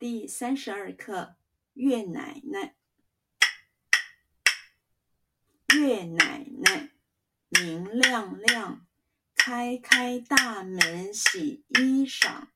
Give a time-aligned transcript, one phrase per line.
[0.00, 1.36] 第三十二课，
[1.74, 2.74] 月奶奶。
[5.76, 6.92] 月奶奶，
[7.50, 8.86] 明亮亮，
[9.34, 12.48] 开开大门洗衣裳，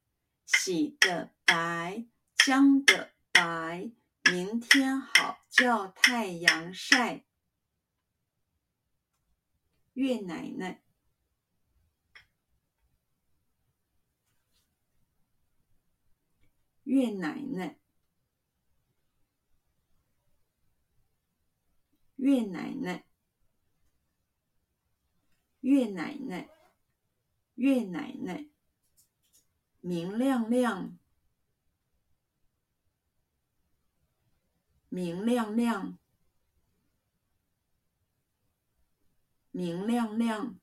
[0.47, 2.07] 洗得白，
[2.39, 3.91] 浆的白，
[4.33, 7.27] 明天好叫太阳晒。
[9.93, 10.84] 月奶奶。
[16.95, 17.77] 月奶奶，
[22.15, 23.05] 月奶奶，
[25.61, 26.49] 月奶奶，
[27.57, 28.49] 月奶奶，
[29.81, 30.97] 明亮亮，
[34.89, 35.99] 明亮亮，
[39.51, 40.61] 明亮亮，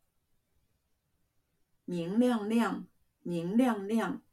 [1.83, 2.87] 明亮亮，
[3.21, 4.23] 明亮亮。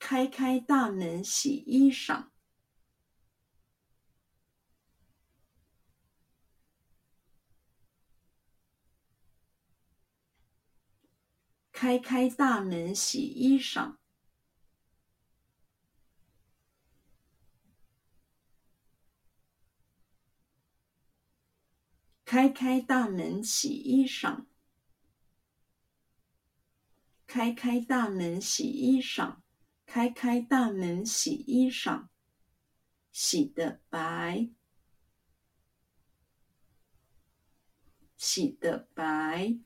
[0.00, 2.30] 开开大门洗衣裳，
[11.70, 13.98] 开开大门洗衣裳，
[22.24, 24.46] 开开大门洗衣裳，
[27.26, 29.42] 开开大门洗衣裳。
[29.92, 32.06] 开开大门洗衣裳，
[33.10, 34.48] 洗得白，
[38.16, 39.58] 洗得白，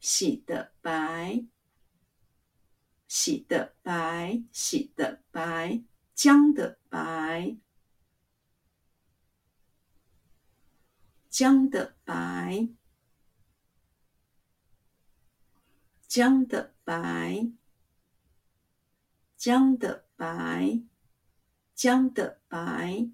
[0.00, 1.46] 洗得白，
[3.08, 5.82] 洗得白，洗得白，
[6.12, 7.56] 将得白，
[11.30, 12.68] 将得白。
[16.14, 17.50] 将得白，
[19.34, 20.82] 将得白，
[21.74, 23.10] 将得白，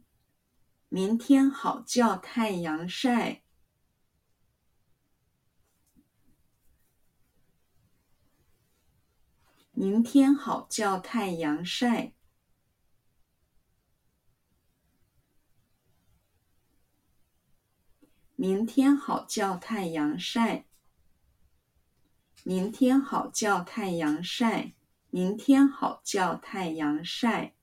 [0.88, 3.45] 明天好叫太阳晒。
[9.70, 12.14] 明天好叫太阳晒。
[18.34, 20.67] 明天好叫太阳晒。
[22.44, 24.72] 明天好叫太阳晒，
[25.10, 27.54] 明天好叫太阳晒。